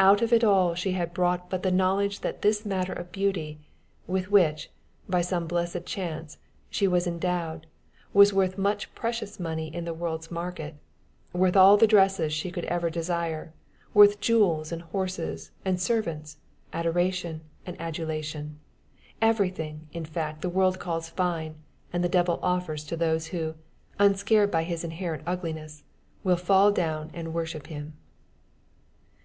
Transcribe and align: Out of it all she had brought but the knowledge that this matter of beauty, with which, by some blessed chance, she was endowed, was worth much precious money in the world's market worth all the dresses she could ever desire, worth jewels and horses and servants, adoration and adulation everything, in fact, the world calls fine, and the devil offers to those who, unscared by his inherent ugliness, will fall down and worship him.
Out 0.00 0.20
of 0.20 0.32
it 0.32 0.42
all 0.42 0.74
she 0.74 0.94
had 0.94 1.14
brought 1.14 1.48
but 1.48 1.62
the 1.62 1.70
knowledge 1.70 2.22
that 2.22 2.42
this 2.42 2.66
matter 2.66 2.92
of 2.92 3.12
beauty, 3.12 3.60
with 4.08 4.28
which, 4.28 4.68
by 5.08 5.20
some 5.20 5.46
blessed 5.46 5.86
chance, 5.86 6.38
she 6.70 6.88
was 6.88 7.06
endowed, 7.06 7.68
was 8.12 8.32
worth 8.32 8.58
much 8.58 8.92
precious 8.96 9.38
money 9.38 9.72
in 9.72 9.84
the 9.84 9.94
world's 9.94 10.28
market 10.28 10.74
worth 11.32 11.56
all 11.56 11.76
the 11.76 11.86
dresses 11.86 12.32
she 12.32 12.50
could 12.50 12.64
ever 12.64 12.90
desire, 12.90 13.52
worth 13.94 14.18
jewels 14.18 14.72
and 14.72 14.82
horses 14.82 15.52
and 15.64 15.80
servants, 15.80 16.38
adoration 16.72 17.40
and 17.64 17.80
adulation 17.80 18.58
everything, 19.22 19.86
in 19.92 20.04
fact, 20.04 20.42
the 20.42 20.48
world 20.50 20.80
calls 20.80 21.08
fine, 21.10 21.54
and 21.92 22.02
the 22.02 22.08
devil 22.08 22.40
offers 22.42 22.82
to 22.82 22.96
those 22.96 23.28
who, 23.28 23.54
unscared 24.00 24.50
by 24.50 24.64
his 24.64 24.82
inherent 24.82 25.22
ugliness, 25.28 25.84
will 26.24 26.36
fall 26.36 26.72
down 26.72 27.08
and 27.14 27.32
worship 27.32 27.68
him. 27.68 27.92